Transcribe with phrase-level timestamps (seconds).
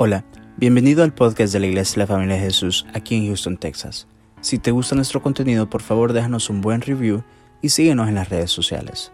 [0.00, 0.24] Hola,
[0.56, 4.06] bienvenido al podcast de la Iglesia de la Familia de Jesús aquí en Houston, Texas.
[4.40, 7.24] Si te gusta nuestro contenido, por favor déjanos un buen review
[7.62, 9.10] y síguenos en las redes sociales.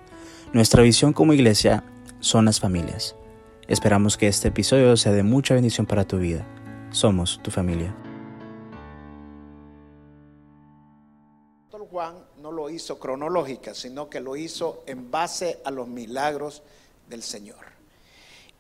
[0.53, 1.85] Nuestra visión como iglesia
[2.21, 3.17] son las familias.
[3.67, 6.47] Esperamos que este episodio sea de mucha bendición para tu vida.
[6.91, 7.97] Somos tu familia.
[11.91, 16.63] Juan no lo hizo cronológica, sino que lo hizo en base a los milagros
[17.09, 17.74] del Señor.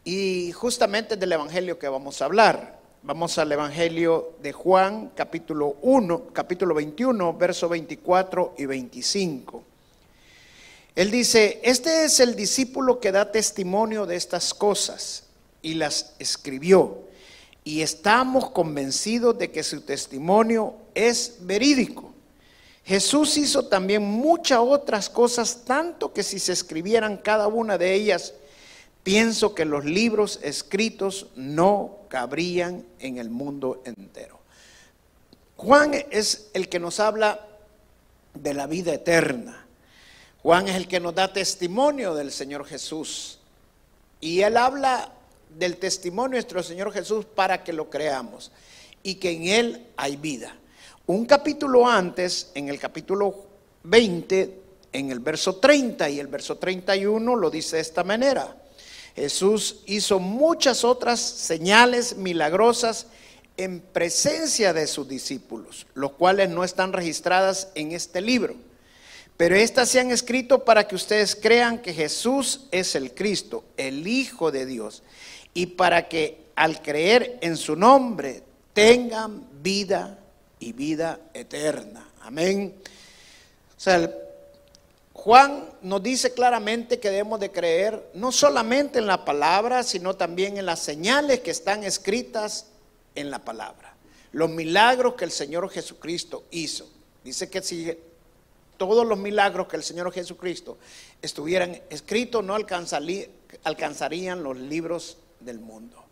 [0.06, 2.78] Y justamente del Evangelio que vamos a hablar.
[3.04, 9.64] Vamos al Evangelio de Juan, capítulo 1, capítulo 21, verso 24 y 25.
[10.94, 15.24] Él dice, este es el discípulo que da testimonio de estas cosas
[15.62, 16.98] y las escribió.
[17.64, 22.12] Y estamos convencidos de que su testimonio es verídico.
[22.84, 28.34] Jesús hizo también muchas otras cosas, tanto que si se escribieran cada una de ellas,
[29.04, 34.40] pienso que los libros escritos no cabrían en el mundo entero.
[35.56, 37.46] Juan es el que nos habla
[38.34, 39.66] de la vida eterna.
[40.42, 43.38] Juan es el que nos da testimonio del Señor Jesús.
[44.20, 45.12] Y él habla
[45.50, 48.50] del testimonio de nuestro Señor Jesús para que lo creamos
[49.02, 50.56] y que en él hay vida.
[51.06, 53.46] Un capítulo antes, en el capítulo
[53.84, 54.60] 20,
[54.92, 58.56] en el verso 30 y el verso 31 lo dice de esta manera.
[59.14, 63.06] Jesús hizo muchas otras señales milagrosas
[63.56, 68.56] en presencia de sus discípulos, los cuales no están registradas en este libro.
[69.36, 74.06] Pero estas se han escrito para que ustedes crean que Jesús es el Cristo, el
[74.06, 75.02] Hijo de Dios,
[75.54, 78.42] y para que al creer en su nombre
[78.72, 80.18] tengan vida
[80.58, 82.08] y vida eterna.
[82.22, 82.74] Amén.
[83.76, 84.10] O sea,
[85.24, 90.58] Juan nos dice claramente que debemos de creer no solamente en la palabra, sino también
[90.58, 92.66] en las señales que están escritas
[93.14, 93.96] en la palabra.
[94.32, 96.86] Los milagros que el Señor Jesucristo hizo.
[97.24, 97.90] Dice que si
[98.76, 100.76] todos los milagros que el Señor Jesucristo
[101.22, 106.04] estuvieran escritos, no alcanzarían los libros del mundo.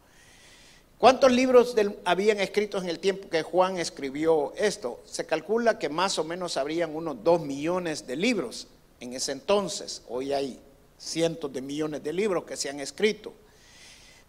[0.96, 5.02] ¿Cuántos libros habían escritos en el tiempo que Juan escribió esto?
[5.04, 8.68] Se calcula que más o menos habrían unos dos millones de libros
[9.02, 10.02] en ese entonces.
[10.08, 10.58] Hoy hay
[10.96, 13.32] cientos de millones de libros que se han escrito.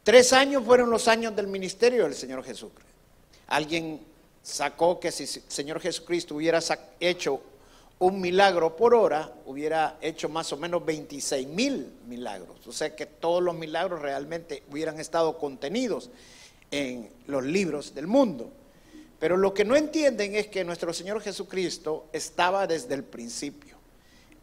[0.04, 2.92] Tres años fueron los años del ministerio del Señor Jesucristo.
[3.48, 4.02] Alguien
[4.42, 6.60] sacó que si el Señor Jesucristo hubiera
[7.00, 7.40] hecho
[8.00, 12.66] un milagro por hora, hubiera hecho más o menos 26 mil milagros.
[12.66, 16.10] O sea que todos los milagros realmente hubieran estado contenidos
[16.72, 18.52] en los libros del mundo.
[19.20, 23.73] Pero lo que no entienden es que nuestro Señor Jesucristo estaba desde el principio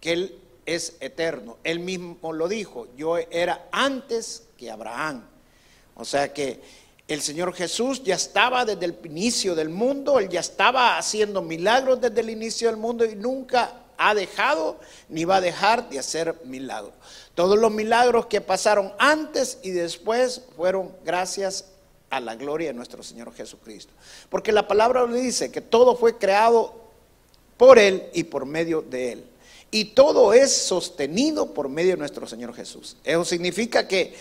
[0.01, 1.59] que Él es eterno.
[1.65, 5.27] Él mismo lo dijo, yo era antes que Abraham.
[5.95, 6.61] O sea que
[7.09, 12.01] el Señor Jesús ya estaba desde el inicio del mundo, Él ya estaba haciendo milagros
[12.01, 14.79] desde el inicio del mundo y nunca ha dejado
[15.09, 16.95] ni va a dejar de hacer milagros.
[17.35, 21.67] Todos los milagros que pasaron antes y después fueron gracias
[22.11, 23.93] a la gloria de nuestro Señor Jesucristo.
[24.29, 26.75] Porque la palabra le dice que todo fue creado
[27.57, 29.30] por Él y por medio de Él.
[29.71, 32.97] Y todo es sostenido por medio de nuestro Señor Jesús.
[33.05, 34.15] Eso significa que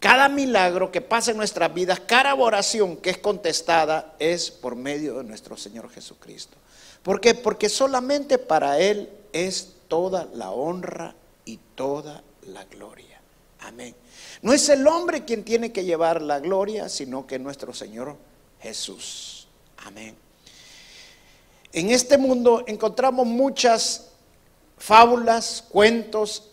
[0.00, 5.18] cada milagro que pasa en nuestras vidas, cada oración que es contestada es por medio
[5.18, 6.56] de nuestro Señor Jesucristo.
[7.02, 7.34] ¿Por qué?
[7.34, 11.14] Porque solamente para Él es toda la honra
[11.44, 13.20] y toda la gloria.
[13.60, 13.94] Amén.
[14.42, 18.16] No es el hombre quien tiene que llevar la gloria, sino que nuestro Señor
[18.60, 19.46] Jesús.
[19.78, 20.16] Amén.
[21.72, 24.12] En este mundo encontramos muchas
[24.76, 26.50] fábulas, cuentos,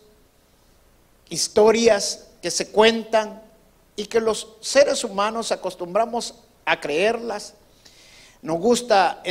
[1.28, 3.42] historias que se cuentan
[3.96, 6.34] y que los seres humanos acostumbramos
[6.64, 7.54] a creerlas.
[8.42, 9.22] Nos gusta,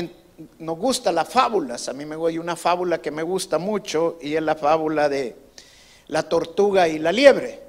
[0.59, 1.89] nos gusta las fábulas.
[1.89, 5.35] A mí me voy una fábula que me gusta mucho y es la fábula de
[6.07, 7.61] la tortuga y la liebre.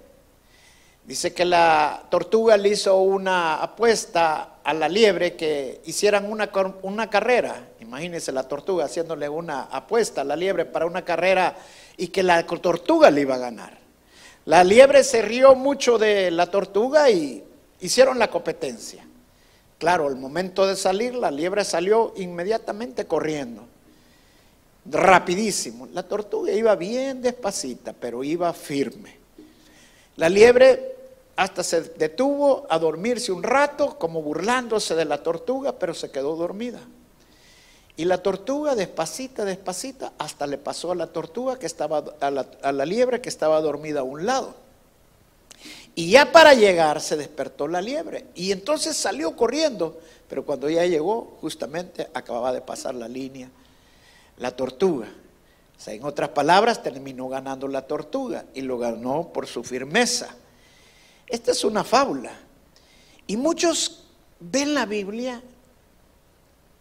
[1.05, 6.51] Dice que la tortuga le hizo una apuesta a la liebre que hicieran una,
[6.83, 7.69] una carrera.
[7.81, 11.55] Imagínense la tortuga haciéndole una apuesta a la liebre para una carrera
[11.99, 13.79] y que la tortuga le iba a ganar.
[14.47, 17.45] La liebre se rió mucho de la tortuga y
[17.81, 19.07] hicieron la competencia.
[19.79, 23.67] Claro, el momento de salir, la liebre salió inmediatamente corriendo,
[24.87, 25.87] rapidísimo.
[25.93, 29.19] La tortuga iba bien despacita, pero iba firme.
[30.17, 30.94] La liebre
[31.37, 36.37] hasta se detuvo a dormirse un rato, como burlándose de la tortuga, pero se quedó
[36.37, 36.81] dormida.
[37.97, 42.31] Y la tortuga, despacita, despacita, hasta le pasó a la tortuga que estaba, a
[42.73, 44.55] la, liebre que estaba dormida a un lado.
[45.95, 48.27] Y ya para llegar se despertó la liebre.
[48.35, 49.99] Y entonces salió corriendo.
[50.29, 53.49] Pero cuando ya llegó, justamente acababa de pasar la línea
[54.39, 55.09] la tortuga.
[55.87, 60.35] En otras palabras, terminó ganando la tortuga y lo ganó por su firmeza.
[61.27, 62.33] Esta es una fábula.
[63.27, 64.05] Y muchos
[64.41, 65.43] ven la Biblia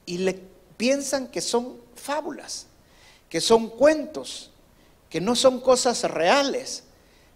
[0.06, 0.40] y le
[0.78, 2.68] piensan que son fábulas,
[3.30, 4.51] que son cuentos,
[5.10, 6.84] que no son cosas reales.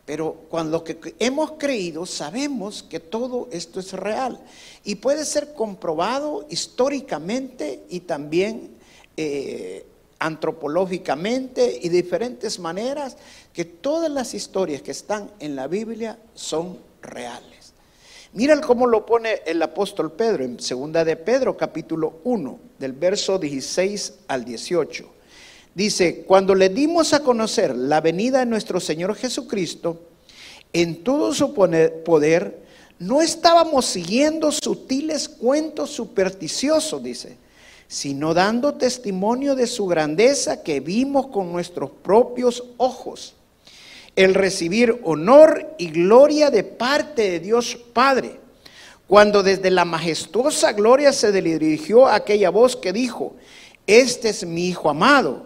[0.06, 4.40] Pero cuando que hemos creído, sabemos que todo esto es real
[4.86, 8.78] y puede ser comprobado históricamente y también
[9.18, 9.86] eh,
[10.20, 13.18] antropológicamente y de diferentes maneras,
[13.54, 17.74] que todas las historias que están en la Biblia son reales.
[18.34, 23.40] Mira cómo lo pone el apóstol Pedro en segunda de Pedro capítulo 1, del verso
[23.40, 25.10] 16 al 18.
[25.74, 30.02] Dice, cuando le dimos a conocer la venida de nuestro Señor Jesucristo,
[30.74, 32.64] en todo su poder,
[33.00, 37.38] no estábamos siguiendo sutiles cuentos supersticiosos, dice,
[37.88, 43.37] sino dando testimonio de su grandeza que vimos con nuestros propios ojos.
[44.18, 48.40] El recibir honor y gloria de parte de Dios Padre,
[49.08, 53.36] cuando desde la majestuosa gloria se dirigió aquella voz que dijo,
[53.86, 55.46] este es mi Hijo amado,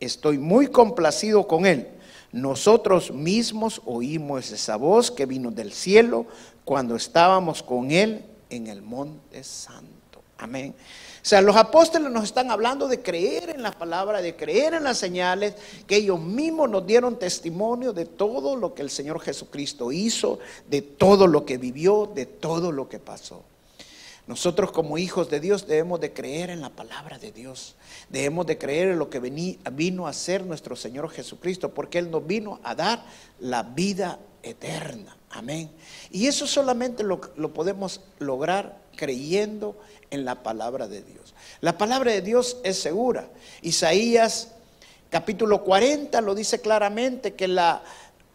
[0.00, 1.88] estoy muy complacido con él.
[2.32, 6.26] Nosotros mismos oímos esa voz que vino del cielo
[6.64, 10.07] cuando estábamos con él en el monte santo.
[10.38, 10.72] Amén.
[11.20, 14.84] O sea, los apóstoles nos están hablando de creer en la palabra, de creer en
[14.84, 15.54] las señales,
[15.86, 20.38] que ellos mismos nos dieron testimonio de todo lo que el Señor Jesucristo hizo,
[20.70, 23.42] de todo lo que vivió, de todo lo que pasó.
[24.28, 27.74] Nosotros como hijos de Dios debemos de creer en la palabra de Dios.
[28.08, 32.26] Debemos de creer en lo que vino a ser nuestro Señor Jesucristo, porque Él nos
[32.26, 33.04] vino a dar
[33.40, 35.17] la vida eterna.
[35.30, 35.70] Amén.
[36.10, 39.78] Y eso solamente lo, podemos lograr creyendo
[40.10, 41.34] en la palabra de Dios.
[41.60, 43.28] La palabra de Dios es segura.
[43.62, 44.48] Isaías
[45.10, 47.82] capítulo 40 lo dice claramente que la,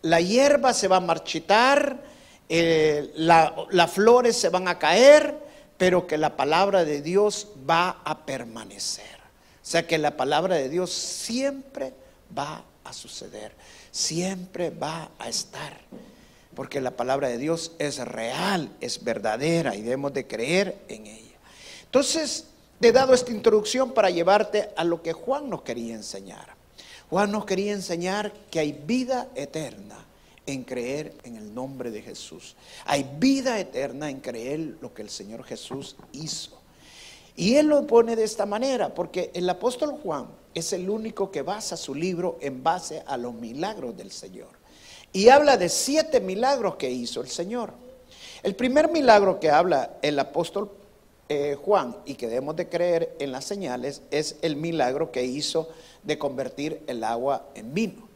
[0.01, 2.03] la hierba se va a marchitar,
[2.49, 5.37] eh, las flores se van a caer,
[5.77, 9.17] pero que la palabra de Dios va a permanecer.
[9.63, 11.93] O sea que la palabra de Dios siempre
[12.37, 13.53] va a suceder,
[13.91, 15.77] siempre va a estar.
[16.55, 21.37] Porque la palabra de Dios es real, es verdadera y debemos de creer en ella.
[21.85, 22.45] Entonces,
[22.79, 26.55] te he dado esta introducción para llevarte a lo que Juan nos quería enseñar.
[27.09, 30.03] Juan nos quería enseñar que hay vida eterna
[30.45, 32.55] en creer en el nombre de Jesús.
[32.85, 36.59] Hay vida eterna en creer lo que el Señor Jesús hizo.
[37.35, 41.41] Y él lo pone de esta manera, porque el apóstol Juan es el único que
[41.41, 44.62] basa su libro en base a los milagros del Señor.
[45.13, 47.71] Y habla de siete milagros que hizo el Señor.
[48.41, 50.71] El primer milagro que habla el apóstol
[51.29, 55.69] eh, Juan y que debemos de creer en las señales es el milagro que hizo
[56.03, 58.09] de convertir el agua en vino.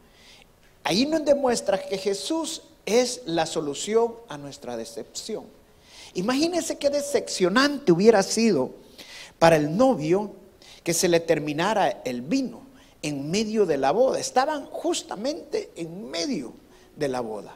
[0.83, 5.45] Ahí nos demuestra que Jesús es la solución a nuestra decepción.
[6.15, 8.71] Imagínense qué decepcionante hubiera sido
[9.39, 10.31] para el novio
[10.83, 12.61] que se le terminara el vino
[13.01, 14.19] en medio de la boda.
[14.19, 16.53] Estaban justamente en medio
[16.97, 17.55] de la boda.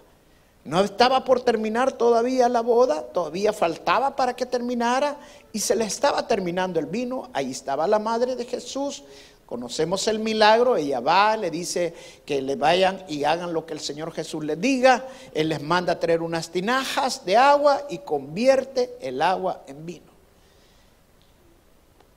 [0.63, 5.17] No estaba por terminar todavía la boda, todavía faltaba para que terminara
[5.51, 7.29] y se le estaba terminando el vino.
[7.33, 9.03] Ahí estaba la madre de Jesús.
[9.47, 11.93] Conocemos el milagro, ella va, le dice
[12.25, 15.07] que le vayan y hagan lo que el Señor Jesús les diga.
[15.33, 20.11] Él les manda a traer unas tinajas de agua y convierte el agua en vino.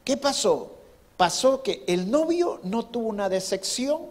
[0.05, 0.71] ¿Qué pasó?
[1.17, 4.03] Pasó que el novio no tuvo una decepción.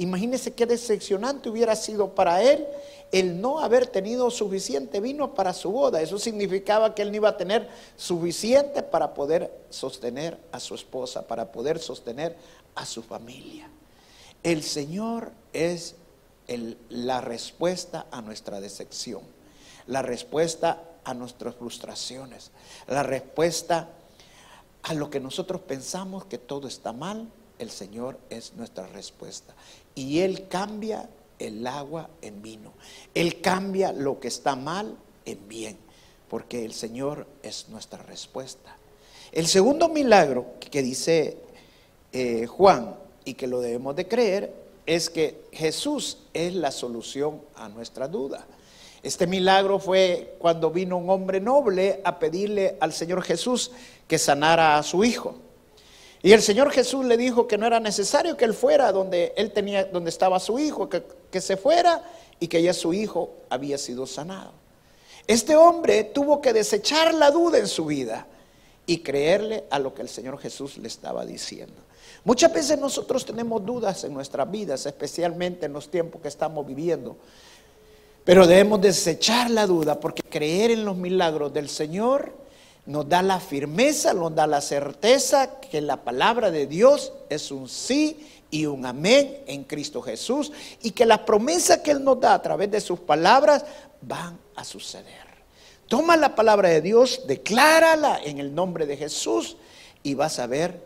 [0.00, 2.66] Imagínense qué decepcionante hubiera sido para él
[3.12, 6.00] el no haber tenido suficiente vino para su boda.
[6.00, 11.26] Eso significaba que él no iba a tener suficiente para poder sostener a su esposa,
[11.26, 12.34] para poder sostener
[12.74, 13.68] a su familia.
[14.42, 15.96] El Señor es
[16.88, 19.20] la respuesta a nuestra decepción,
[19.86, 22.52] la respuesta a nuestras frustraciones,
[22.86, 23.90] la respuesta
[24.82, 27.28] a lo que nosotros pensamos que todo está mal.
[27.58, 29.54] El Señor es nuestra respuesta.
[29.94, 32.72] Y Él cambia el agua en vino.
[33.14, 35.76] Él cambia lo que está mal en bien,
[36.28, 38.76] porque el Señor es nuestra respuesta.
[39.32, 41.38] El segundo milagro que dice
[42.12, 44.54] eh, Juan y que lo debemos de creer
[44.86, 48.46] es que Jesús es la solución a nuestra duda.
[49.02, 53.70] Este milagro fue cuando vino un hombre noble a pedirle al Señor Jesús
[54.06, 55.36] que sanara a su hijo.
[56.22, 59.52] Y el Señor Jesús le dijo que no era necesario que él fuera donde él
[59.52, 62.02] tenía, donde estaba su hijo, que, que se fuera
[62.38, 64.52] y que ya su hijo había sido sanado.
[65.26, 68.26] Este hombre tuvo que desechar la duda en su vida
[68.86, 71.76] y creerle a lo que el Señor Jesús le estaba diciendo.
[72.24, 77.16] Muchas veces nosotros tenemos dudas en nuestras vidas, especialmente en los tiempos que estamos viviendo.
[78.24, 82.34] Pero debemos desechar la duda porque creer en los milagros del Señor
[82.86, 87.68] nos da la firmeza, nos da la certeza que la palabra de Dios es un
[87.68, 90.50] sí y un amén en Cristo Jesús
[90.82, 93.64] y que las promesas que Él nos da a través de sus palabras
[94.02, 95.30] van a suceder.
[95.88, 99.56] Toma la palabra de Dios, declárala en el nombre de Jesús
[100.02, 100.80] y vas a ver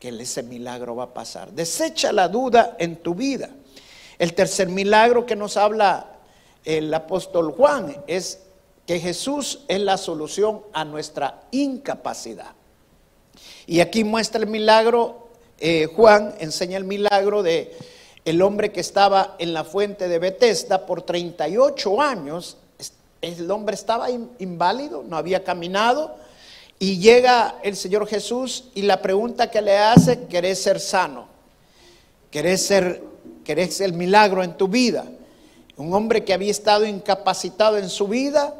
[0.00, 1.52] que ese milagro va a pasar.
[1.52, 3.50] Desecha la duda en tu vida.
[4.18, 6.18] El tercer milagro que nos habla
[6.64, 8.40] el apóstol Juan es
[8.88, 12.52] que Jesús es la solución a nuestra incapacidad.
[13.66, 15.28] Y aquí muestra el milagro,
[15.58, 17.76] eh, Juan enseña el milagro de
[18.24, 22.56] el hombre que estaba en la fuente de Bethesda por 38 años.
[23.20, 26.16] El hombre estaba inválido, no había caminado.
[26.78, 31.28] Y llega el Señor Jesús y la pregunta que le hace, ¿querés ser sano?
[32.30, 33.02] ¿Querés, ser,
[33.44, 35.04] ¿Querés el milagro en tu vida?
[35.76, 38.58] Un hombre que había estado incapacitado en su vida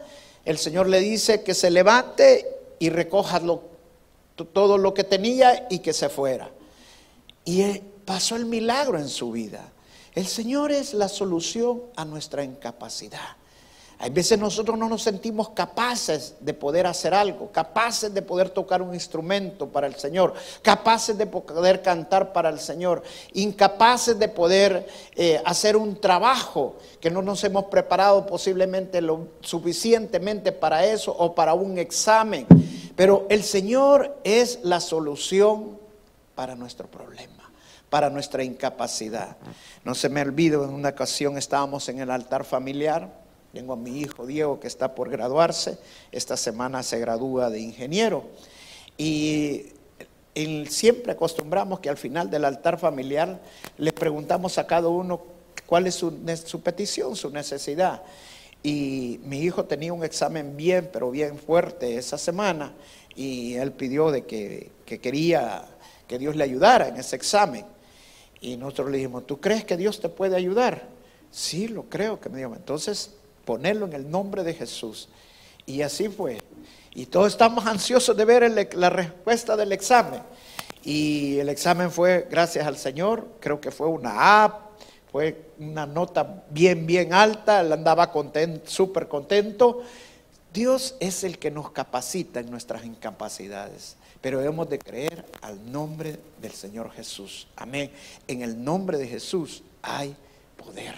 [0.49, 3.38] el Señor le dice que se levante y recoja
[4.55, 6.49] todo lo que tenía y que se fuera.
[7.45, 9.71] Y pasó el milagro en su vida.
[10.14, 13.37] El Señor es la solución a nuestra incapacidad.
[14.00, 18.81] Hay veces nosotros no nos sentimos capaces de poder hacer algo, capaces de poder tocar
[18.81, 23.02] un instrumento para el Señor, capaces de poder cantar para el Señor,
[23.33, 24.87] incapaces de poder
[25.17, 31.35] eh, hacer un trabajo que no nos hemos preparado posiblemente lo suficientemente para eso o
[31.35, 32.47] para un examen.
[32.95, 35.76] Pero el Señor es la solución
[36.37, 37.50] para nuestro problema,
[37.90, 39.38] para nuestra incapacidad.
[39.85, 44.00] No se me olvido, en una ocasión estábamos en el altar familiar tengo a mi
[44.00, 45.78] hijo Diego que está por graduarse.
[46.12, 48.25] Esta semana se gradúa de ingeniero.
[48.97, 49.67] Y
[50.69, 53.40] siempre acostumbramos que al final del altar familiar
[53.76, 55.23] le preguntamos a cada uno
[55.67, 58.02] cuál es su, petición, su necesidad.
[58.62, 62.73] Y mi hijo tenía un examen bien, pero bien fuerte esa semana.
[63.14, 65.64] Y él pidió de que, que quería
[66.07, 67.64] que Dios le ayudara en ese examen.
[68.40, 70.88] Y nosotros le dijimos, ¿tú crees que Dios te puede ayudar?
[71.31, 72.55] Sí, lo creo que me dijo.
[72.55, 73.17] Entonces
[73.49, 75.09] ponerlo en el nombre de Jesús.
[75.64, 76.37] Y así fue.
[76.95, 80.21] Y todos estamos ansiosos de ver la respuesta del examen.
[80.85, 84.69] Y el examen fue, gracias al Señor, creo que fue una A,
[85.11, 89.83] fue una nota bien, bien alta, él andaba contento, súper contento.
[90.52, 96.21] Dios es el que nos capacita en nuestras incapacidades, pero debemos de creer al nombre
[96.43, 97.49] del Señor Jesús.
[97.57, 97.90] Amén.
[98.26, 100.14] En el nombre de Jesús hay
[100.59, 100.95] poder.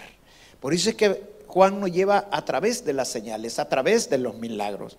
[0.59, 4.19] Por eso es que Juan nos lleva a través de las señales, a través de
[4.19, 4.97] los milagros.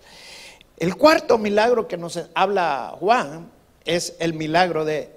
[0.76, 3.50] El cuarto milagro que nos habla Juan
[3.84, 5.10] es el milagro de,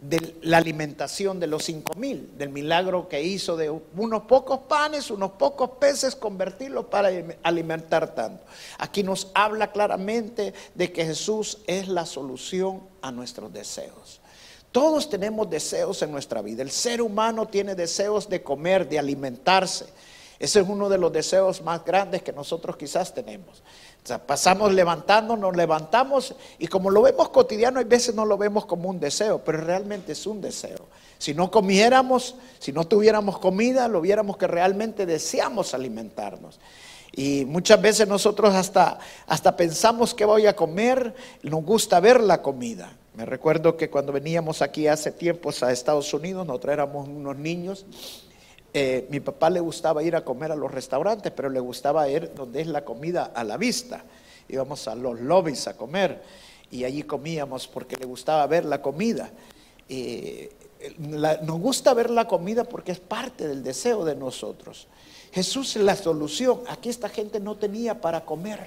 [0.00, 5.10] de la alimentación de los cinco mil, del milagro que hizo de unos pocos panes,
[5.10, 7.10] unos pocos peces, convertirlos para
[7.42, 8.44] alimentar tanto.
[8.78, 14.20] Aquí nos habla claramente de que Jesús es la solución a nuestros deseos.
[14.72, 16.60] Todos tenemos deseos en nuestra vida.
[16.62, 19.86] El ser humano tiene deseos de comer, de alimentarse.
[20.38, 23.62] Ese es uno de los deseos más grandes que nosotros quizás tenemos.
[24.04, 28.36] O sea, pasamos levantando, nos levantamos y como lo vemos cotidiano, hay veces no lo
[28.36, 30.88] vemos como un deseo, pero realmente es un deseo.
[31.18, 36.60] Si no comiéramos, si no tuviéramos comida, lo viéramos que realmente deseamos alimentarnos.
[37.12, 42.42] Y muchas veces nosotros hasta, hasta pensamos que voy a comer, nos gusta ver la
[42.42, 42.92] comida.
[43.14, 47.86] Me recuerdo que cuando veníamos aquí hace tiempos a Estados Unidos, nosotros éramos unos niños
[48.74, 52.32] eh, mi papá le gustaba ir a comer a los restaurantes, pero le gustaba ir
[52.34, 54.04] donde es la comida a la vista.
[54.48, 56.22] Íbamos a los lobbies a comer
[56.70, 59.30] y allí comíamos porque le gustaba ver la comida.
[60.98, 64.88] nos gusta ver la comida porque es parte del deseo de nosotros.
[65.32, 66.60] Jesús es la solución.
[66.68, 68.60] Aquí esta gente no tenía para comer.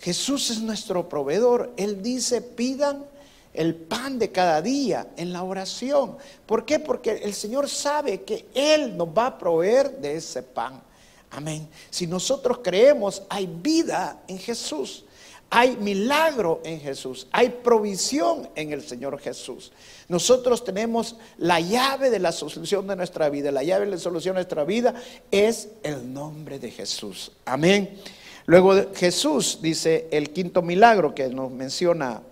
[0.00, 1.72] Jesús es nuestro proveedor.
[1.76, 3.04] Él dice, pidan
[3.52, 6.16] el pan de cada día en la oración.
[6.46, 6.78] ¿Por qué?
[6.78, 10.82] Porque el Señor sabe que Él nos va a proveer de ese pan.
[11.30, 11.68] Amén.
[11.90, 15.04] Si nosotros creemos, hay vida en Jesús.
[15.52, 19.72] Hay milagro en Jesús, hay provisión en el Señor Jesús.
[20.06, 23.50] Nosotros tenemos la llave de la solución de nuestra vida.
[23.50, 24.94] La llave de la solución de nuestra vida
[25.32, 27.32] es el nombre de Jesús.
[27.44, 27.98] Amén.
[28.46, 32.22] Luego Jesús dice el quinto milagro que nos menciona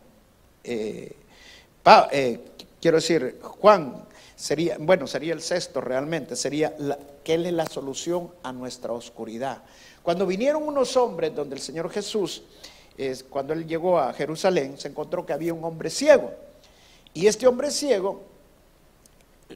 [0.68, 1.16] eh,
[2.12, 2.40] eh,
[2.80, 4.04] quiero decir, Juan
[4.37, 6.75] sería, bueno, sería el sexto realmente, sería
[7.25, 9.62] que Él es la solución a nuestra oscuridad.
[10.02, 12.42] Cuando vinieron unos hombres donde el Señor Jesús,
[13.30, 16.32] cuando él llegó a Jerusalén, se encontró que había un hombre ciego.
[17.14, 18.22] Y este hombre ciego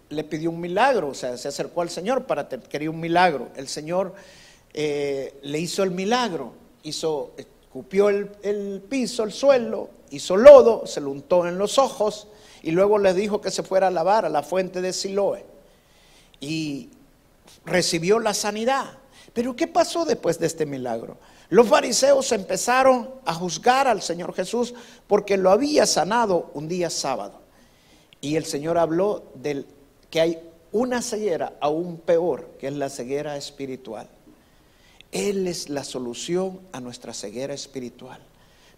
[0.08, 3.48] le pidió un milagro, o sea, se acercó al Señor para quería un milagro.
[3.56, 4.14] El Señor
[4.72, 7.32] eh, le hizo el milagro, hizo,
[7.72, 12.28] escupió el, el piso, el suelo, hizo lodo, se lo untó en los ojos
[12.62, 15.46] y luego le dijo que se fuera a lavar a la fuente de Siloé.
[16.38, 16.90] Y
[17.64, 18.98] recibió la sanidad.
[19.32, 21.16] Pero ¿qué pasó después de este milagro?
[21.48, 24.74] Los fariseos empezaron a juzgar al Señor Jesús
[25.06, 27.40] porque lo había sanado un día sábado.
[28.20, 29.66] Y el Señor habló del
[30.10, 30.38] que hay
[30.72, 34.10] una ceguera aún peor, que es la ceguera espiritual.
[35.12, 38.20] Él es la solución a nuestra ceguera espiritual.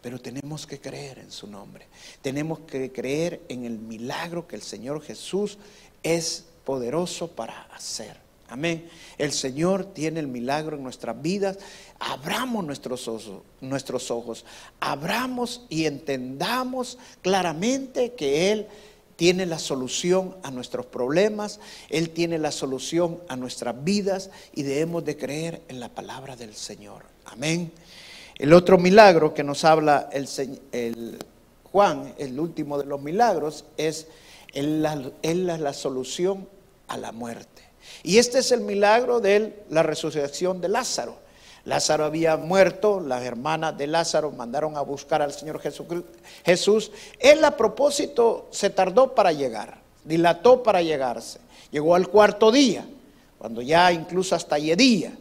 [0.02, 1.86] Pero tenemos que creer en su nombre.
[2.20, 5.56] Tenemos que creer en el milagro que el Señor Jesús
[6.02, 8.22] es poderoso para hacer.
[8.48, 8.88] Amén.
[9.16, 11.58] El Señor tiene el milagro en nuestras vidas.
[11.98, 14.44] Abramos nuestros ojos, nuestros ojos.
[14.80, 18.66] Abramos y entendamos claramente que Él
[19.16, 25.04] tiene la solución a nuestros problemas, Él tiene la solución a nuestras vidas y debemos
[25.04, 27.02] de creer en la palabra del Señor.
[27.26, 27.72] Amén.
[28.36, 31.18] El otro milagro que nos habla el,
[31.64, 34.08] Juan, el último de los milagros, es
[34.52, 36.48] Él la, la solución
[36.88, 37.62] a la muerte.
[38.02, 41.23] Y este es el milagro de la resurrección de Lázaro.
[41.64, 45.60] Lázaro había muerto, las hermanas de Lázaro mandaron a buscar al Señor
[46.44, 46.90] Jesús.
[47.18, 51.40] Él a propósito se tardó para llegar, dilató para llegarse.
[51.70, 52.86] Llegó al cuarto día,
[53.38, 55.12] cuando ya incluso hasta día.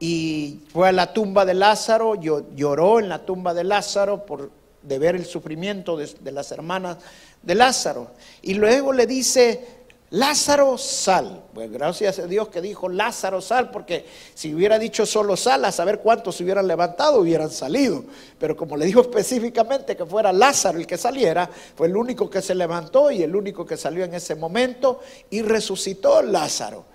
[0.00, 4.50] Y fue a la tumba de Lázaro, lloró en la tumba de Lázaro por
[4.82, 6.98] de ver el sufrimiento de las hermanas
[7.42, 8.10] de Lázaro.
[8.42, 9.81] Y luego le dice,
[10.12, 11.42] Lázaro, sal.
[11.54, 14.04] Pues gracias a Dios que dijo Lázaro, sal, porque
[14.34, 18.04] si hubiera dicho solo sal, a saber cuántos se hubieran levantado, hubieran salido.
[18.38, 22.42] Pero como le dijo específicamente que fuera Lázaro el que saliera, fue el único que
[22.42, 26.91] se levantó y el único que salió en ese momento y resucitó Lázaro.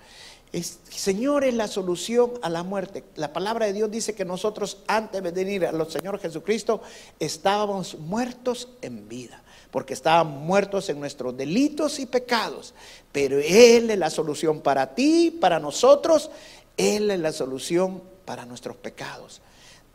[0.52, 3.04] Señor es la solución a la muerte.
[3.16, 6.80] La palabra de Dios dice que nosotros antes de venir a los Señor Jesucristo
[7.18, 12.74] estábamos muertos en vida porque estábamos muertos en nuestros delitos y pecados.
[13.12, 16.30] Pero Él es la solución para ti, para nosotros.
[16.76, 19.42] Él es la solución para nuestros pecados.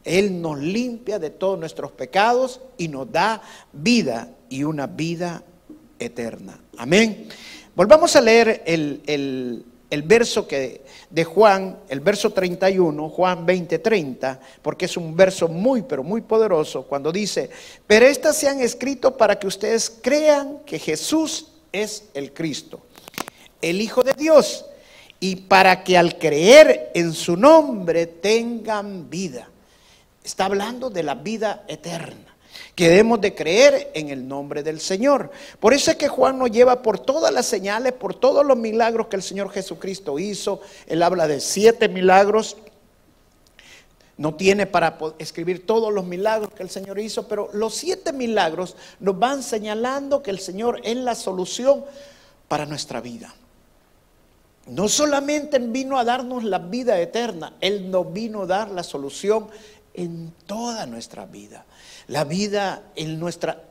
[0.03, 5.43] Él nos limpia de todos nuestros pecados y nos da vida y una vida
[5.97, 6.59] eterna.
[6.77, 7.29] Amén.
[7.75, 14.39] Volvamos a leer el el verso que, de Juan, el verso 31, Juan 20, 30,
[14.63, 17.51] porque es un verso muy, pero muy poderoso, cuando dice,
[17.85, 22.79] pero estas se han escrito para que ustedes crean que Jesús es el Cristo,
[23.61, 24.65] el Hijo de Dios,
[25.19, 29.47] y para que al creer en su nombre tengan vida.
[30.23, 32.32] Está hablando de la vida eterna
[32.75, 35.31] que debemos de creer en el nombre del Señor.
[35.59, 39.07] Por eso es que Juan nos lleva por todas las señales, por todos los milagros
[39.07, 40.61] que el Señor Jesucristo hizo.
[40.87, 42.57] Él habla de siete milagros.
[44.17, 48.75] No tiene para escribir todos los milagros que el Señor hizo, pero los siete milagros
[48.99, 51.83] nos van señalando que el Señor es la solución
[52.47, 53.33] para nuestra vida.
[54.67, 59.47] No solamente vino a darnos la vida eterna, Él nos vino a dar la solución
[59.93, 61.65] en toda nuestra vida.
[62.07, 63.63] La vida en nuestra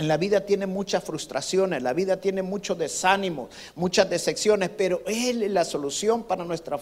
[0.00, 5.42] en la vida tiene muchas frustraciones, la vida tiene mucho desánimo, muchas decepciones, pero Él
[5.42, 6.80] es la solución para nuestras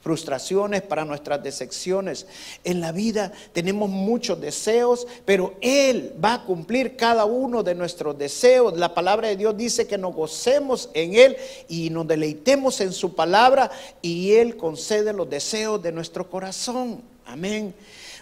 [0.00, 2.26] frustraciones, para nuestras decepciones.
[2.64, 8.16] En la vida tenemos muchos deseos, pero Él va a cumplir cada uno de nuestros
[8.16, 8.78] deseos.
[8.78, 11.36] La palabra de Dios dice que nos gocemos en Él
[11.68, 17.02] y nos deleitemos en su palabra y Él concede los deseos de nuestro corazón.
[17.26, 17.74] Amén.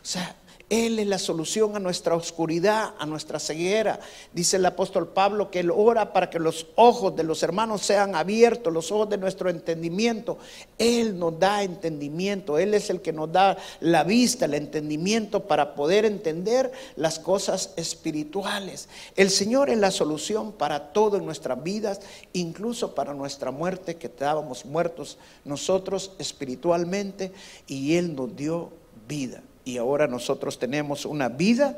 [0.07, 0.37] O sea,
[0.71, 3.99] él es la solución a nuestra oscuridad, a nuestra ceguera.
[4.33, 8.15] Dice el apóstol Pablo que Él ora para que los ojos de los hermanos sean
[8.15, 10.39] abiertos, los ojos de nuestro entendimiento.
[10.79, 15.75] Él nos da entendimiento, Él es el que nos da la vista, el entendimiento para
[15.75, 18.89] poder entender las cosas espirituales.
[19.17, 22.01] El Señor es la solución para todo en nuestras vidas,
[22.33, 27.33] incluso para nuestra muerte, que estábamos muertos nosotros espiritualmente,
[27.67, 28.71] y Él nos dio
[29.09, 31.77] vida y ahora nosotros tenemos una vida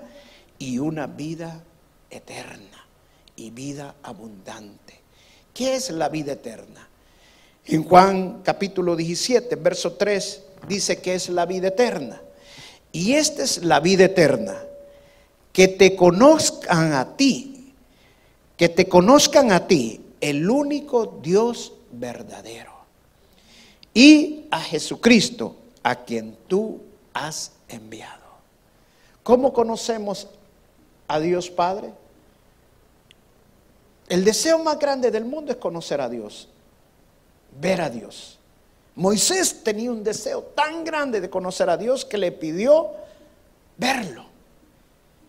[0.59, 1.65] y una vida
[2.11, 2.87] eterna
[3.35, 5.01] y vida abundante.
[5.55, 6.87] ¿Qué es la vida eterna?
[7.65, 12.21] En Juan capítulo 17, verso 3 dice que es la vida eterna.
[12.93, 14.59] Y esta es la vida eterna,
[15.51, 17.73] que te conozcan a ti,
[18.59, 22.73] que te conozcan a ti, el único Dios verdadero,
[23.95, 26.83] y a Jesucristo, a quien tú
[27.15, 28.29] has enviado.
[29.23, 30.29] ¿Cómo conocemos
[31.07, 31.93] a Dios Padre?
[34.09, 36.49] El deseo más grande del mundo es conocer a Dios,
[37.61, 38.39] ver a Dios.
[38.95, 42.91] Moisés tenía un deseo tan grande de conocer a Dios que le pidió
[43.77, 44.25] verlo.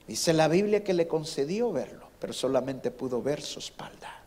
[0.08, 4.23] Dice la Biblia que le concedió verlo, pero solamente pudo ver su espalda.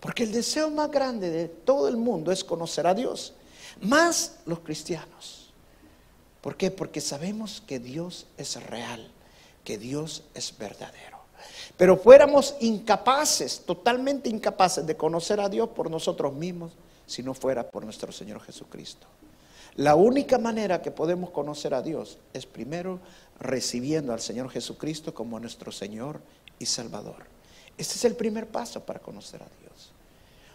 [0.00, 3.34] Porque el deseo más grande de todo el mundo es conocer a Dios,
[3.80, 5.39] más los cristianos.
[6.40, 6.70] ¿Por qué?
[6.70, 9.10] Porque sabemos que Dios es real,
[9.64, 11.18] que Dios es verdadero.
[11.76, 16.72] Pero fuéramos incapaces, totalmente incapaces de conocer a Dios por nosotros mismos
[17.06, 19.06] si no fuera por nuestro Señor Jesucristo.
[19.76, 23.00] La única manera que podemos conocer a Dios es primero
[23.38, 26.20] recibiendo al Señor Jesucristo como nuestro Señor
[26.58, 27.24] y Salvador.
[27.78, 29.92] Este es el primer paso para conocer a Dios.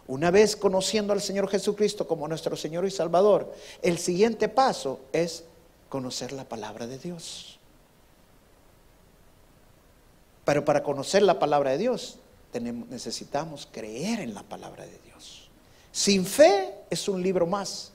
[0.08, 5.44] Una vez conociendo al Señor Jesucristo como nuestro Señor y Salvador, el siguiente paso es
[5.90, 7.60] conocer la palabra de Dios.
[10.46, 12.20] Pero para conocer la palabra de Dios
[12.62, 15.50] necesitamos creer en la palabra de Dios.
[15.92, 17.92] Sin fe es un libro más.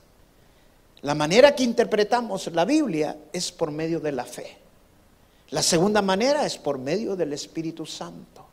[1.03, 4.59] La manera que interpretamos la Biblia es por medio de la fe.
[5.51, 8.47] La segunda manera es por medio del Espíritu Santo.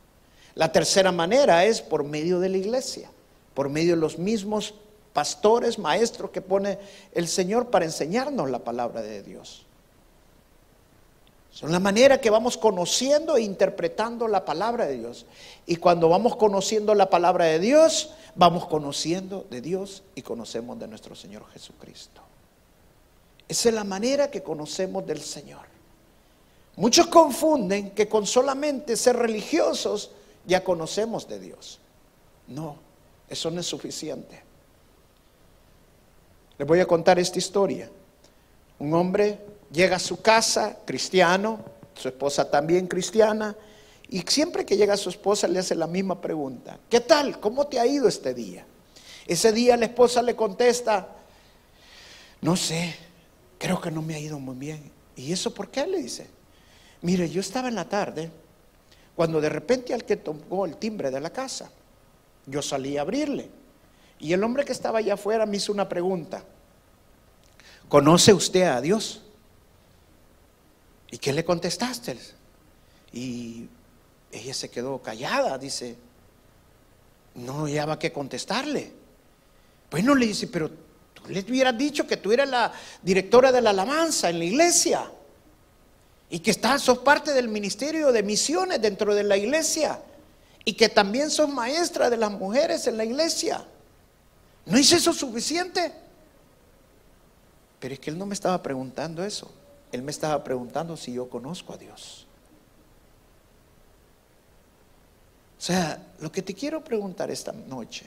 [0.54, 3.10] La tercera manera es por medio de la iglesia,
[3.54, 4.74] por medio de los mismos
[5.18, 6.78] pastores, maestros que pone
[7.12, 9.66] el Señor para enseñarnos la palabra de Dios.
[11.50, 15.26] Son la manera que vamos conociendo e interpretando la palabra de Dios.
[15.66, 20.86] Y cuando vamos conociendo la palabra de Dios, vamos conociendo de Dios y conocemos de
[20.86, 22.20] nuestro Señor Jesucristo.
[23.48, 25.66] Esa es la manera que conocemos del Señor.
[26.76, 30.12] Muchos confunden que con solamente ser religiosos
[30.46, 31.80] ya conocemos de Dios.
[32.46, 32.76] No,
[33.28, 34.46] eso no es suficiente.
[36.58, 37.88] Les voy a contar esta historia.
[38.80, 39.38] Un hombre
[39.70, 43.56] llega a su casa, cristiano, su esposa también cristiana,
[44.10, 47.38] y siempre que llega a su esposa le hace la misma pregunta, ¿qué tal?
[47.40, 48.64] ¿Cómo te ha ido este día?
[49.26, 51.08] Ese día la esposa le contesta,
[52.40, 52.94] no sé,
[53.58, 54.90] creo que no me ha ido muy bien.
[55.16, 55.86] ¿Y eso por qué?
[55.86, 56.26] Le dice,
[57.02, 58.30] mire, yo estaba en la tarde,
[59.14, 61.70] cuando de repente al que tocó el timbre de la casa,
[62.46, 63.50] yo salí a abrirle,
[64.18, 66.44] y el hombre que estaba allá afuera me hizo una pregunta,
[67.88, 69.22] ¿conoce usted a Dios?
[71.10, 72.18] ¿Y qué le contestaste?
[73.12, 73.68] Y
[74.30, 75.96] ella se quedó callada, dice,
[77.34, 78.92] no había que contestarle.
[79.88, 80.70] Pues no le dice, pero
[81.14, 85.10] tú le hubieras dicho que tú eras la directora de la alabanza en la iglesia
[86.30, 90.00] y que estás, sos parte del ministerio de misiones dentro de la iglesia
[90.64, 93.64] y que también sos maestra de las mujeres en la iglesia.
[94.68, 95.92] ¿No es eso suficiente?
[97.80, 99.50] Pero es que él no me estaba preguntando eso.
[99.90, 102.26] Él me estaba preguntando si yo conozco a Dios.
[105.58, 108.06] O sea, lo que te quiero preguntar esta noche,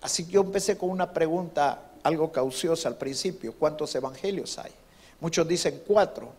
[0.00, 4.72] así que yo empecé con una pregunta algo cauciosa al principio, ¿cuántos evangelios hay?
[5.20, 6.32] Muchos dicen cuatro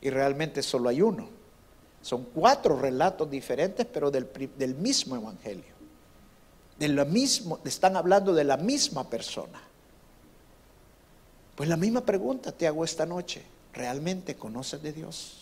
[0.00, 1.28] y realmente solo hay uno.
[2.02, 5.77] Son cuatro relatos diferentes, pero del, del mismo evangelio.
[6.78, 9.60] De lo mismo, están hablando de la misma persona.
[11.56, 13.44] Pues la misma pregunta te hago esta noche
[13.78, 15.36] realmente conoces de Dios?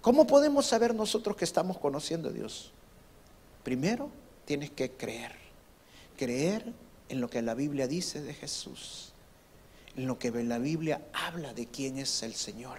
[0.00, 2.70] ¿Cómo podemos saber nosotros que estamos conociendo a Dios?
[3.62, 4.10] Primero,
[4.44, 5.32] tienes que creer.
[6.16, 6.72] Creer
[7.08, 9.12] en lo que la Biblia dice de Jesús.
[9.96, 12.78] En lo que la Biblia habla de quién es el Señor.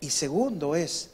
[0.00, 1.10] Y segundo es,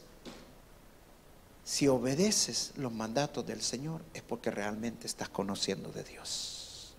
[1.69, 6.95] si obedeces los mandatos del Señor, es porque realmente estás conociendo de Dios.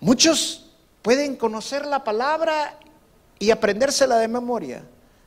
[0.00, 2.78] Muchos Pueden conocer la palabra
[3.40, 4.84] y aprendérsela de memoria,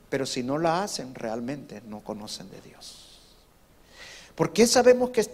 [0.08, 3.20] pero si no la hacen, realmente no conocen de Dios.
[4.34, 5.28] ¿Por qué sabemos que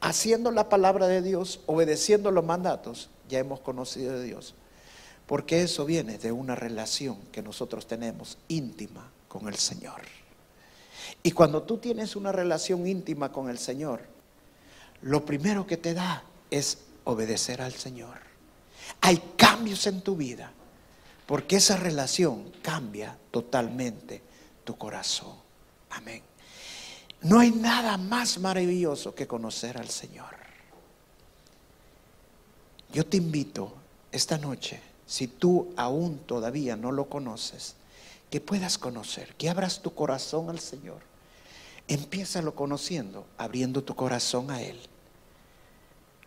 [0.00, 4.54] haciendo la palabra de Dios, obedeciendo los mandatos, ya hemos conocido de Dios?
[5.26, 10.02] Porque eso viene de una relación que nosotros tenemos íntima con el Señor.
[11.22, 14.02] Y cuando tú tienes una relación íntima con el Señor,
[15.02, 18.18] lo primero que te da es obedecer al Señor.
[19.00, 20.52] Hay cambios en tu vida,
[21.26, 24.22] porque esa relación cambia totalmente
[24.64, 25.34] tu corazón.
[25.90, 26.22] Amén.
[27.22, 30.36] No hay nada más maravilloso que conocer al Señor.
[32.92, 33.74] Yo te invito
[34.12, 37.74] esta noche, si tú aún todavía no lo conoces,
[38.30, 41.00] que puedas conocer, que abras tu corazón al Señor.
[41.86, 44.78] Empiézalo conociendo, abriendo tu corazón a Él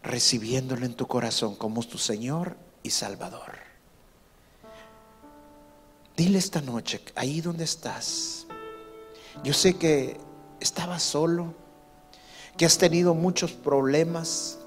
[0.03, 3.59] recibiéndolo en tu corazón como tu Señor y Salvador.
[6.17, 8.45] Dile esta noche, ahí donde estás.
[9.43, 10.19] Yo sé que
[10.59, 11.53] estabas solo,
[12.57, 14.57] que has tenido muchos problemas,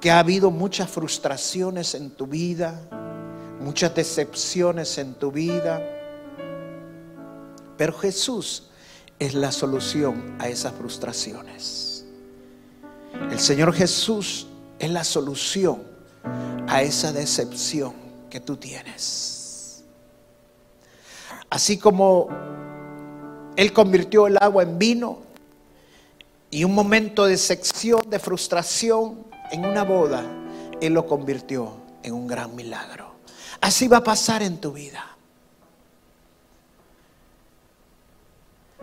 [0.00, 2.80] que ha habido muchas frustraciones en tu vida,
[3.62, 5.80] muchas decepciones en tu vida.
[7.76, 8.68] Pero Jesús
[9.18, 12.04] es la solución a esas frustraciones.
[13.30, 14.46] El Señor Jesús
[14.78, 15.82] es la solución
[16.68, 17.94] a esa decepción
[18.28, 19.84] que tú tienes.
[21.48, 22.28] Así como
[23.56, 25.18] Él convirtió el agua en vino
[26.50, 30.24] y un momento de sección, de frustración en una boda,
[30.80, 33.11] Él lo convirtió en un gran milagro.
[33.62, 35.06] Así va a pasar en tu vida.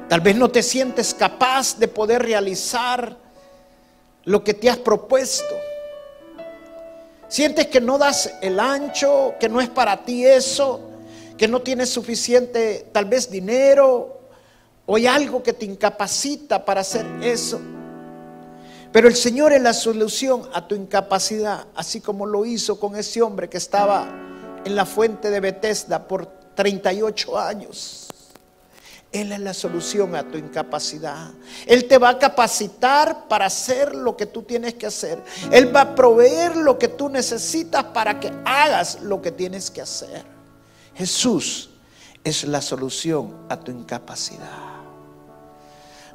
[0.07, 3.17] Tal vez no te sientes capaz de poder realizar
[4.23, 5.53] lo que te has propuesto.
[7.27, 10.79] Sientes que no das el ancho, que no es para ti eso,
[11.37, 14.21] que no tienes suficiente tal vez dinero
[14.85, 17.59] o hay algo que te incapacita para hacer eso.
[18.93, 23.21] Pero el Señor es la solución a tu incapacidad, así como lo hizo con ese
[23.21, 24.28] hombre que estaba
[24.65, 28.07] en la fuente de Bethesda por 38 años.
[29.11, 31.31] Él es la solución a tu incapacidad.
[31.65, 35.23] Él te va a capacitar para hacer lo que tú tienes que hacer.
[35.51, 39.81] Él va a proveer lo que tú necesitas para que hagas lo que tienes que
[39.81, 40.23] hacer.
[40.93, 41.71] Jesús
[42.23, 44.79] es la solución a tu incapacidad.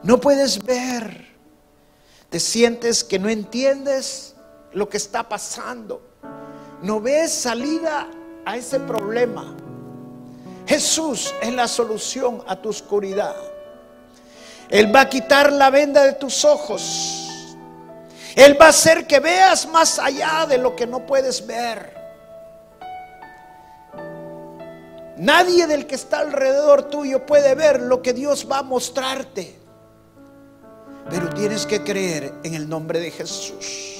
[0.04, 1.34] No puedes ver.
[2.30, 4.36] Te sientes que no entiendes
[4.72, 6.02] lo que está pasando.
[6.82, 8.08] No ves salida
[8.44, 9.54] a ese problema.
[10.66, 13.36] Jesús es la solución a tu oscuridad.
[14.70, 17.28] Él va a quitar la venda de tus ojos.
[18.34, 21.94] Él va a hacer que veas más allá de lo que no puedes ver.
[25.16, 29.56] Nadie del que está alrededor tuyo puede ver lo que Dios va a mostrarte.
[31.08, 33.93] Pero tienes que creer en el nombre de Jesús.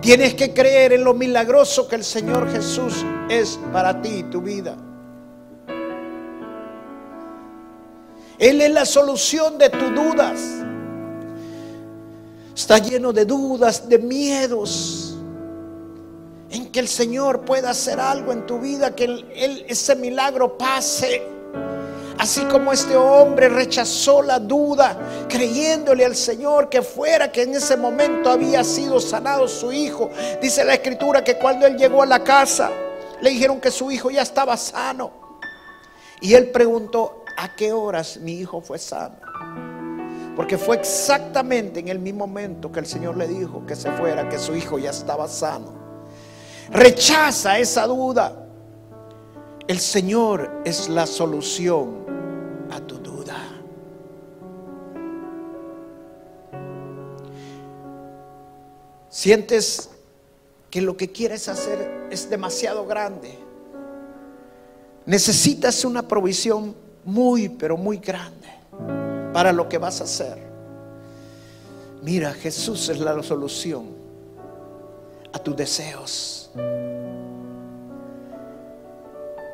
[0.00, 4.40] Tienes que creer en lo milagroso que el Señor Jesús es para ti y tu
[4.40, 4.76] vida.
[8.38, 10.40] Él es la solución de tus dudas.
[12.54, 15.16] Está lleno de dudas, de miedos.
[16.50, 21.33] En que el Señor pueda hacer algo en tu vida, que ese milagro pase.
[22.18, 27.76] Así como este hombre rechazó la duda, creyéndole al Señor que fuera que en ese
[27.76, 30.10] momento había sido sanado su hijo.
[30.40, 32.70] Dice la escritura que cuando él llegó a la casa,
[33.20, 35.10] le dijeron que su hijo ya estaba sano.
[36.20, 39.16] Y él preguntó, a qué horas mi hijo fue sano.
[40.36, 44.28] Porque fue exactamente en el mismo momento que el Señor le dijo que se fuera,
[44.28, 45.72] que su hijo ya estaba sano.
[46.70, 48.46] Rechaza esa duda.
[49.66, 52.03] El Señor es la solución
[59.24, 59.88] Sientes
[60.68, 63.38] que lo que quieres hacer es demasiado grande.
[65.06, 68.46] Necesitas una provisión muy, pero muy grande
[69.32, 70.36] para lo que vas a hacer.
[72.02, 73.86] Mira, Jesús es la solución
[75.32, 76.50] a tus deseos.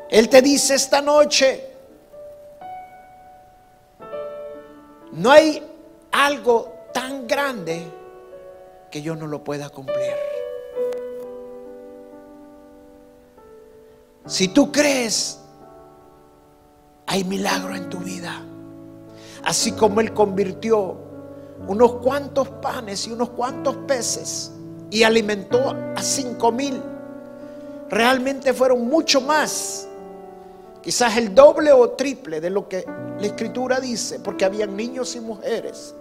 [0.09, 1.65] Él te dice esta noche,
[5.13, 5.63] no hay
[6.11, 8.00] algo tan grande
[8.91, 10.13] que yo no lo pueda cumplir.
[14.25, 15.41] Si tú crees
[17.11, 18.41] hay milagro en tu vida.
[19.43, 20.95] Así como Él convirtió
[21.67, 24.53] unos cuantos panes y unos cuantos peces
[24.89, 26.81] y alimentó a cinco mil.
[27.89, 29.89] Realmente fueron mucho más,
[30.81, 32.85] quizás el doble o triple de lo que
[33.19, 35.93] la escritura dice, porque habían niños y mujeres.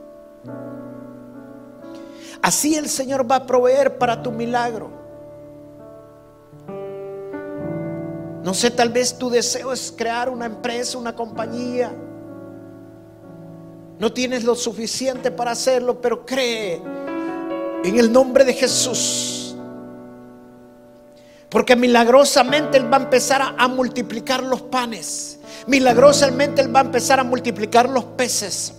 [2.42, 4.90] Así el Señor va a proveer para tu milagro.
[8.42, 11.92] No sé, tal vez tu deseo es crear una empresa, una compañía.
[13.98, 16.80] No tienes lo suficiente para hacerlo, pero cree
[17.84, 19.54] en el nombre de Jesús.
[21.50, 25.38] Porque milagrosamente Él va a empezar a, multiplicar los panes.
[25.66, 28.72] Milagrosamente Él va a empezar a multiplicar los peces.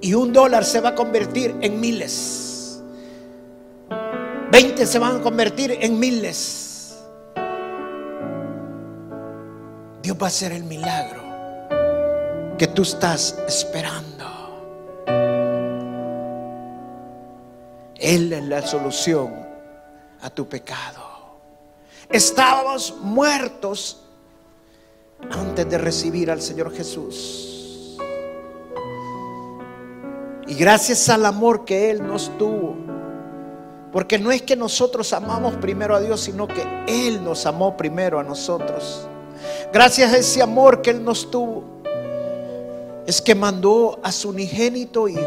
[0.00, 2.80] Y un dólar se va a convertir en miles.
[4.50, 6.96] 20 se van a convertir en miles.
[10.02, 11.22] Dios va a hacer el milagro
[12.56, 14.08] que tú estás esperando.
[17.96, 19.34] Él es la solución
[20.20, 21.02] a tu pecado.
[22.08, 24.04] Estábamos muertos
[25.30, 27.57] antes de recibir al Señor Jesús.
[30.48, 32.74] Y gracias al amor que Él nos tuvo,
[33.92, 38.18] porque no es que nosotros amamos primero a Dios, sino que Él nos amó primero
[38.18, 39.06] a nosotros.
[39.72, 41.64] Gracias a ese amor que Él nos tuvo,
[43.06, 45.20] es que mandó a su unigénito Hijo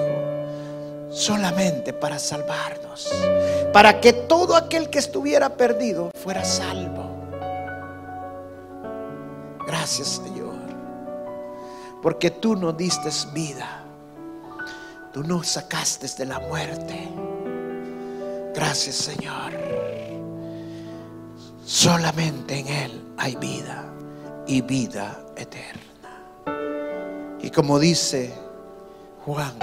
[1.11, 3.11] solamente para salvarnos,
[3.73, 7.09] para que todo aquel que estuviera perdido fuera salvo.
[9.67, 10.55] Gracias Señor,
[12.01, 13.80] porque tú nos diste vida,
[15.13, 17.09] tú nos sacaste de la muerte.
[18.53, 19.51] Gracias Señor.
[21.65, 23.85] Solamente en Él hay vida
[24.47, 25.79] y vida eterna.
[27.41, 28.33] Y como dice
[29.25, 29.57] Juan,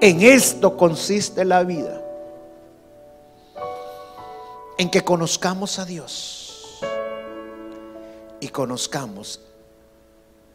[0.00, 2.02] en esto consiste la vida.
[4.78, 6.80] En que conozcamos a Dios
[8.40, 9.40] y conozcamos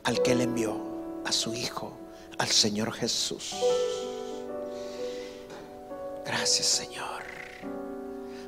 [0.03, 0.77] al que Él envió,
[1.25, 1.91] a su Hijo,
[2.41, 3.53] al Señor Jesús.
[6.25, 7.21] Gracias Señor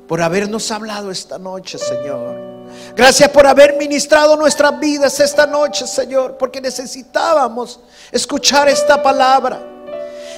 [0.08, 2.36] por habernos hablado esta noche, Señor.
[2.94, 7.80] Gracias por haber ministrado nuestras vidas esta noche, Señor, porque necesitábamos
[8.12, 9.73] escuchar esta palabra.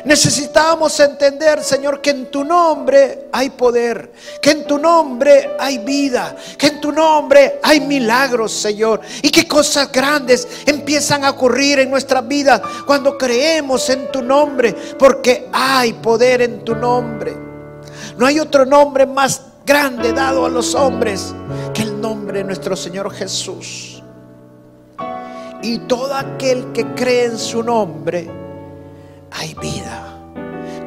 [0.06, 6.36] Necesitábamos entender, Señor, que en tu nombre hay poder, que en tu nombre hay vida,
[6.56, 11.90] que en tu nombre hay milagros, Señor, y que cosas grandes empiezan a ocurrir en
[11.90, 17.34] nuestra vida cuando creemos en tu nombre, porque hay poder en tu nombre.
[18.16, 21.34] No hay otro nombre más grande dado a los hombres
[21.74, 24.00] que el nombre de nuestro Señor Jesús.
[25.62, 28.45] Y todo aquel que cree en su nombre,
[29.36, 30.18] hay vida.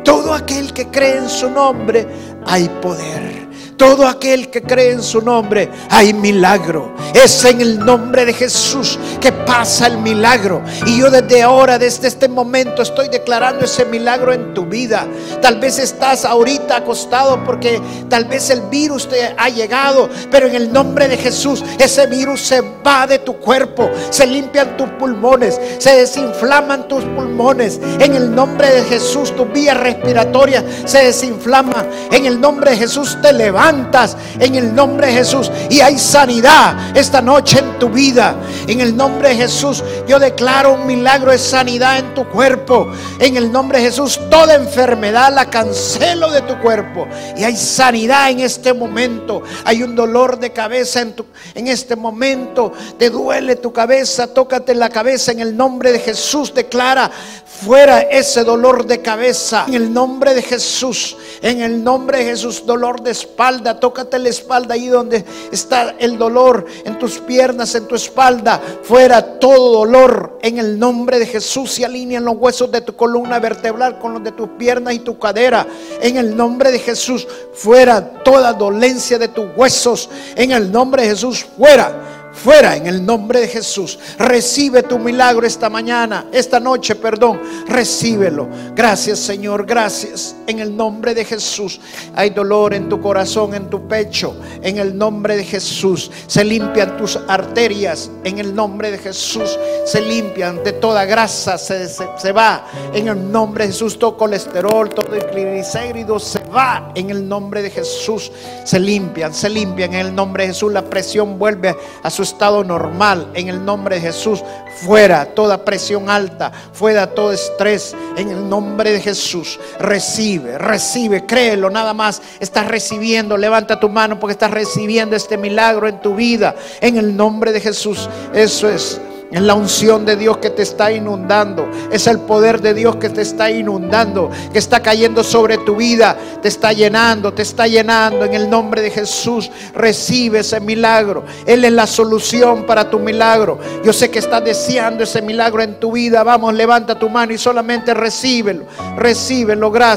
[0.04, 2.08] Todo aquel que cree en su nombre,
[2.46, 3.49] hay poder.
[3.80, 6.94] Todo aquel que cree en su nombre, hay milagro.
[7.14, 10.62] Es en el nombre de Jesús que pasa el milagro.
[10.86, 15.08] Y yo desde ahora, desde este momento, estoy declarando ese milagro en tu vida.
[15.42, 20.10] Tal vez estás ahorita acostado porque tal vez el virus te ha llegado.
[20.30, 23.90] Pero en el nombre de Jesús, ese virus se va de tu cuerpo.
[24.10, 25.58] Se limpian tus pulmones.
[25.78, 27.80] Se desinflaman tus pulmones.
[28.00, 31.86] En el nombre de Jesús, tu vía respiratoria se desinflama.
[32.12, 33.32] En el nombre de Jesús te
[33.72, 38.36] levanta en el nombre de Jesús y hay sanidad esta noche en tu vida.
[38.68, 42.92] En el nombre de Jesús yo declaro un milagro de sanidad en tu cuerpo.
[43.20, 48.30] En el nombre de Jesús toda enfermedad la cancelo de tu cuerpo y hay sanidad
[48.30, 49.44] en este momento.
[49.66, 52.74] Hay un dolor de cabeza en, tu, en este momento.
[52.98, 56.54] Te duele tu cabeza, tócate la cabeza en el nombre de Jesús.
[56.54, 57.12] Declara
[57.46, 61.18] fuera ese dolor de cabeza en el nombre de Jesús.
[61.42, 66.18] En el nombre de Jesús, dolor de espalda tócate la espalda ahí donde está el
[66.18, 71.80] dolor, en tus piernas, en tu espalda, fuera todo dolor en el nombre de Jesús
[71.80, 75.20] y alinean los huesos de tu columna vertebral con los de tus piernas y tu
[75.20, 75.68] cadera.
[76.02, 80.10] En el nombre de Jesús, fuera toda dolencia de tus huesos.
[80.36, 84.00] En el nombre de Jesús, fuera fuera en el nombre de Jesús.
[84.18, 87.42] Recibe tu milagro esta mañana, esta noche, perdón.
[87.68, 88.48] Recíbelo.
[88.76, 89.66] Gracias, Señor.
[89.66, 90.36] Gracias.
[90.48, 91.80] En el nombre de Jesús.
[92.16, 94.36] Hay dolor en tu corazón, en tu pecho.
[94.62, 96.12] En el nombre de Jesús.
[96.28, 98.10] Se limpian tus arterias.
[98.24, 99.58] En el nombre de Jesús.
[99.86, 101.58] Se limpian de toda grasa.
[101.58, 102.66] Se, se, va.
[102.94, 103.98] En el nombre de Jesús.
[104.00, 106.92] Todo colesterol, todo el triglicéridos se va.
[106.96, 108.32] En el nombre de Jesús.
[108.64, 109.94] Se limpian, se limpian.
[109.94, 110.72] En el nombre de Jesús.
[110.72, 114.44] La presión vuelve a su estado normal en el nombre de Jesús.
[114.86, 119.58] Fuera toda presión alta, fuera todo estrés en el nombre de Jesús.
[119.80, 122.22] Recibe, recibe, créelo nada más.
[122.42, 127.16] Estás recibiendo, levanta tu mano porque estás recibiendo este milagro en tu vida en el
[127.16, 128.10] nombre de Jesús.
[128.34, 129.00] Eso es.
[129.32, 131.70] Es la unción de Dios que te está inundando.
[131.92, 136.18] Es el poder de Dios que te está inundando, que está cayendo sobre tu vida,
[136.42, 138.26] te está llenando, te está llenando.
[138.26, 141.24] En el nombre de Jesús, recibe ese milagro.
[141.46, 143.60] Él es la solución para tu milagro.
[143.84, 146.24] Yo sé que estás deseando ese milagro en tu vida.
[146.24, 148.66] Vamos, levanta tu mano y solamente recíbelo.
[148.98, 149.70] Recíbelo.
[149.70, 149.90] Gracias.